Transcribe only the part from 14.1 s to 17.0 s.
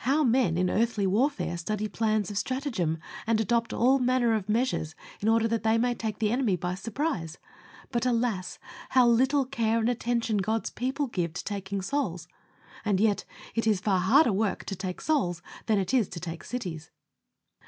work to take souls than it is to take cities.